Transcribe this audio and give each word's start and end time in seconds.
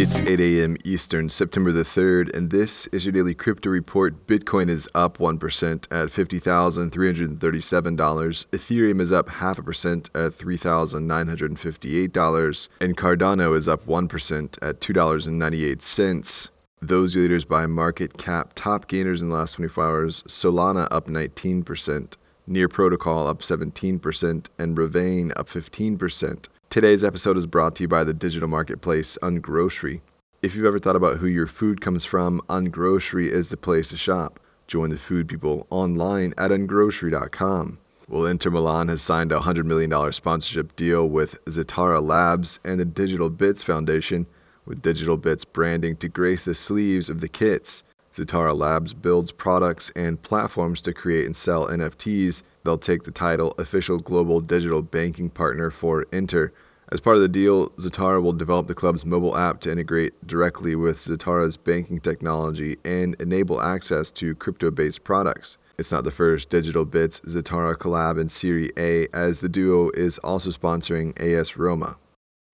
It's 0.00 0.20
8 0.20 0.38
a.m. 0.38 0.76
Eastern, 0.84 1.28
September 1.28 1.72
the 1.72 1.82
3rd, 1.82 2.32
and 2.32 2.52
this 2.52 2.86
is 2.92 3.04
your 3.04 3.10
daily 3.10 3.34
crypto 3.34 3.68
report. 3.68 4.28
Bitcoin 4.28 4.68
is 4.68 4.88
up 4.94 5.18
1% 5.18 5.86
at 5.90 6.06
$50,337. 6.06 8.46
Ethereum 8.46 9.00
is 9.00 9.10
up 9.10 9.28
half 9.28 9.58
a 9.58 9.62
percent 9.64 10.08
at 10.14 10.30
$3,958. 10.30 12.68
And 12.80 12.96
Cardano 12.96 13.56
is 13.56 13.66
up 13.66 13.86
1% 13.86 14.58
at 14.62 14.80
$2.98. 14.80 16.50
Those 16.80 17.16
leaders 17.16 17.44
by 17.44 17.66
market 17.66 18.16
cap, 18.16 18.52
top 18.54 18.86
gainers 18.86 19.20
in 19.20 19.30
the 19.30 19.34
last 19.34 19.54
24 19.54 19.84
hours 19.84 20.22
Solana 20.28 20.86
up 20.92 21.08
19%, 21.08 22.16
Near 22.46 22.68
Protocol 22.68 23.26
up 23.26 23.40
17%, 23.40 24.46
and 24.60 24.76
Revain 24.76 25.32
up 25.36 25.48
15%. 25.48 26.46
Today's 26.78 27.02
episode 27.02 27.36
is 27.36 27.48
brought 27.48 27.74
to 27.74 27.82
you 27.82 27.88
by 27.88 28.04
the 28.04 28.14
digital 28.14 28.46
marketplace 28.46 29.18
Ungrocery. 29.20 30.00
If 30.42 30.54
you've 30.54 30.64
ever 30.64 30.78
thought 30.78 30.94
about 30.94 31.16
who 31.16 31.26
your 31.26 31.48
food 31.48 31.80
comes 31.80 32.04
from, 32.04 32.40
Ungrocery 32.48 33.26
is 33.26 33.48
the 33.48 33.56
place 33.56 33.88
to 33.88 33.96
shop. 33.96 34.38
Join 34.68 34.90
the 34.90 34.96
food 34.96 35.26
people 35.26 35.66
online 35.70 36.34
at 36.38 36.52
ungrocery.com. 36.52 37.80
Well, 38.08 38.26
Inter 38.26 38.50
Milan 38.50 38.86
has 38.86 39.02
signed 39.02 39.32
a 39.32 39.40
$100 39.40 39.64
million 39.64 40.12
sponsorship 40.12 40.76
deal 40.76 41.08
with 41.08 41.44
Zytara 41.46 42.00
Labs 42.00 42.60
and 42.64 42.78
the 42.78 42.84
Digital 42.84 43.28
Bits 43.28 43.64
Foundation, 43.64 44.28
with 44.64 44.80
Digital 44.80 45.16
Bits 45.16 45.44
branding 45.44 45.96
to 45.96 46.08
grace 46.08 46.44
the 46.44 46.54
sleeves 46.54 47.10
of 47.10 47.20
the 47.20 47.28
kits. 47.28 47.82
Zytara 48.12 48.56
Labs 48.56 48.94
builds 48.94 49.32
products 49.32 49.90
and 49.96 50.22
platforms 50.22 50.80
to 50.82 50.92
create 50.92 51.26
and 51.26 51.34
sell 51.34 51.66
NFTs. 51.66 52.44
They'll 52.62 52.78
take 52.78 53.02
the 53.02 53.10
title 53.10 53.52
Official 53.58 53.98
Global 53.98 54.40
Digital 54.40 54.82
Banking 54.82 55.28
Partner 55.28 55.72
for 55.72 56.06
Inter. 56.12 56.52
As 56.90 57.00
part 57.00 57.16
of 57.16 57.22
the 57.22 57.28
deal, 57.28 57.68
Zytara 57.70 58.22
will 58.22 58.32
develop 58.32 58.66
the 58.66 58.74
club's 58.74 59.04
mobile 59.04 59.36
app 59.36 59.60
to 59.60 59.70
integrate 59.70 60.26
directly 60.26 60.74
with 60.74 60.98
Zytara's 60.98 61.58
banking 61.58 61.98
technology 61.98 62.76
and 62.82 63.14
enable 63.20 63.60
access 63.60 64.10
to 64.12 64.34
crypto 64.34 64.70
based 64.70 65.04
products. 65.04 65.58
It's 65.76 65.92
not 65.92 66.04
the 66.04 66.10
first 66.10 66.48
Digital 66.48 66.86
Bits 66.86 67.20
Zytara 67.20 67.76
collab 67.76 68.18
in 68.18 68.30
Serie 68.30 68.70
A, 68.78 69.06
as 69.12 69.40
the 69.40 69.50
duo 69.50 69.90
is 69.90 70.16
also 70.18 70.50
sponsoring 70.50 71.12
AS 71.20 71.58
Roma. 71.58 71.98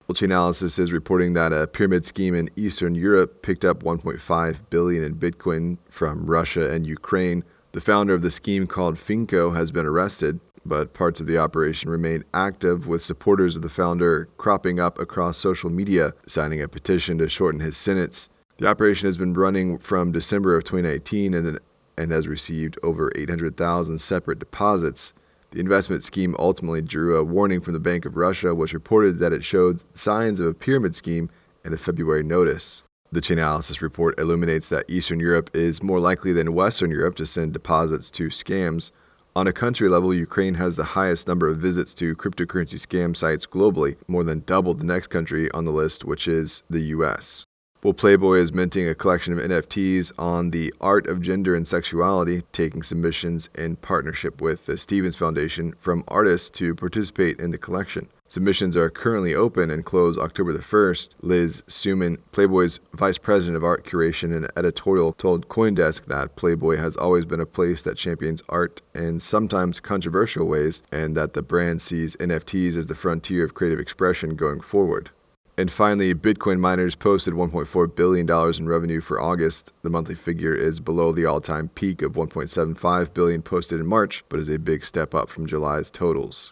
Chainalysis 0.09 0.77
is 0.79 0.91
reporting 0.91 1.33
that 1.33 1.53
a 1.53 1.65
pyramid 1.65 2.05
scheme 2.05 2.35
in 2.35 2.49
Eastern 2.57 2.93
Europe 2.93 3.41
picked 3.41 3.65
up 3.65 3.83
1.5 3.83 4.69
billion 4.69 5.03
in 5.03 5.15
Bitcoin 5.15 5.77
from 5.89 6.25
Russia 6.25 6.71
and 6.71 6.85
Ukraine. 6.85 7.43
The 7.71 7.81
founder 7.81 8.13
of 8.13 8.21
the 8.21 8.29
scheme 8.29 8.67
called 8.67 8.95
Finiko 8.95 9.55
has 9.55 9.71
been 9.71 9.85
arrested, 9.85 10.39
but 10.65 10.93
parts 10.93 11.19
of 11.19 11.27
the 11.27 11.37
operation 11.37 11.89
remain 11.89 12.23
active 12.33 12.87
with 12.87 13.01
supporters 13.01 13.55
of 13.55 13.61
the 13.61 13.69
founder 13.69 14.27
cropping 14.37 14.79
up 14.79 14.99
across 14.99 15.37
social 15.37 15.69
media, 15.69 16.13
signing 16.27 16.61
a 16.61 16.67
petition 16.67 17.17
to 17.19 17.29
shorten 17.29 17.59
his 17.59 17.77
sentence. 17.77 18.29
The 18.57 18.67
operation 18.67 19.07
has 19.07 19.17
been 19.17 19.33
running 19.33 19.77
from 19.77 20.11
December 20.11 20.55
of 20.55 20.63
2019 20.63 21.33
and, 21.33 21.59
and 21.97 22.11
has 22.11 22.27
received 22.27 22.79
over 22.83 23.11
800,000 23.15 23.99
separate 23.99 24.39
deposits. 24.39 25.13
The 25.51 25.59
investment 25.59 26.03
scheme 26.03 26.35
ultimately 26.39 26.81
drew 26.81 27.17
a 27.17 27.23
warning 27.23 27.61
from 27.61 27.73
the 27.73 27.79
Bank 27.79 28.05
of 28.05 28.17
Russia, 28.17 28.55
which 28.55 28.73
reported 28.73 29.19
that 29.19 29.33
it 29.33 29.43
showed 29.43 29.83
signs 29.95 30.39
of 30.39 30.47
a 30.47 30.53
pyramid 30.53 30.95
scheme 30.95 31.29
in 31.63 31.73
a 31.73 31.77
February 31.77 32.23
notice. 32.23 32.83
The 33.11 33.21
Chainalysis 33.21 33.81
report 33.81 34.19
illuminates 34.19 34.67
that 34.69 34.89
Eastern 34.89 35.19
Europe 35.19 35.49
is 35.53 35.83
more 35.83 35.99
likely 35.99 36.33
than 36.33 36.53
Western 36.53 36.91
Europe 36.91 37.15
to 37.15 37.25
send 37.25 37.53
deposits 37.53 38.09
to 38.11 38.27
scams. 38.27 38.91
On 39.37 39.47
a 39.47 39.51
country 39.51 39.89
level, 39.89 40.13
Ukraine 40.13 40.53
has 40.53 40.77
the 40.77 40.95
highest 40.95 41.27
number 41.27 41.49
of 41.49 41.57
visits 41.57 41.93
to 41.95 42.15
cryptocurrency 42.15 42.79
scam 42.79 43.13
sites 43.13 43.45
globally, 43.45 43.97
more 44.07 44.23
than 44.23 44.43
double 44.45 44.73
the 44.73 44.85
next 44.85 45.07
country 45.07 45.51
on 45.51 45.65
the 45.65 45.73
list, 45.73 46.05
which 46.05 46.25
is 46.25 46.63
the 46.69 46.79
US. 46.95 47.45
Well, 47.83 47.91
Playboy 47.91 48.37
is 48.37 48.53
minting 48.53 48.87
a 48.87 48.95
collection 48.95 49.33
of 49.33 49.39
NFTs 49.39 50.13
on 50.17 50.51
the 50.51 50.73
art 50.79 51.05
of 51.07 51.21
gender 51.21 51.53
and 51.53 51.67
sexuality, 51.67 52.43
taking 52.53 52.81
submissions 52.81 53.49
in 53.53 53.75
partnership 53.75 54.39
with 54.39 54.67
the 54.67 54.77
Stevens 54.77 55.17
Foundation 55.17 55.73
from 55.79 56.05
artists 56.07 56.49
to 56.51 56.73
participate 56.73 57.37
in 57.37 57.51
the 57.51 57.57
collection. 57.57 58.07
Submissions 58.27 58.75
are 58.75 58.89
currently 58.89 59.35
open 59.35 59.69
and 59.69 59.85
close 59.85 60.17
October 60.17 60.51
the 60.51 60.59
1st. 60.59 61.15
Liz 61.21 61.61
Suman, 61.67 62.17
Playboy's 62.31 62.79
vice 62.91 63.19
president 63.19 63.55
of 63.55 63.63
art 63.63 63.85
curation 63.85 64.35
and 64.35 64.47
editorial, 64.57 65.13
told 65.13 65.47
Coindesk 65.47 66.05
that 66.05 66.35
Playboy 66.35 66.77
has 66.77 66.97
always 66.97 67.23
been 67.23 67.39
a 67.39 67.45
place 67.45 67.83
that 67.83 67.97
champions 67.97 68.41
art 68.49 68.81
in 68.95 69.19
sometimes 69.19 69.79
controversial 69.79 70.47
ways, 70.47 70.81
and 70.91 71.15
that 71.15 71.33
the 71.33 71.43
brand 71.43 71.83
sees 71.83 72.15
NFTs 72.15 72.75
as 72.75 72.87
the 72.87 72.95
frontier 72.95 73.45
of 73.45 73.53
creative 73.53 73.79
expression 73.79 74.35
going 74.35 74.59
forward. 74.59 75.11
And 75.57 75.71
finally, 75.71 76.13
Bitcoin 76.13 76.59
miners 76.59 76.95
posted 76.95 77.35
$1.4 77.35 77.95
billion 77.95 78.29
in 78.59 78.67
revenue 78.67 79.01
for 79.01 79.21
August. 79.21 79.71
The 79.83 79.89
monthly 79.89 80.15
figure 80.15 80.53
is 80.53 80.79
below 80.79 81.11
the 81.11 81.25
all 81.25 81.39
time 81.41 81.69
peak 81.69 82.01
of 82.01 82.13
1.75 82.13 83.13
billion 83.13 83.41
posted 83.43 83.79
in 83.79 83.85
March, 83.85 84.23
but 84.29 84.39
is 84.39 84.49
a 84.49 84.59
big 84.59 84.83
step 84.83 85.13
up 85.13 85.29
from 85.29 85.45
July's 85.45 85.91
totals. 85.91 86.51